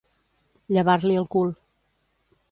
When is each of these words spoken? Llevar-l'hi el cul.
Llevar-l'hi 0.77 1.19
el 1.21 1.27
cul. 1.35 1.51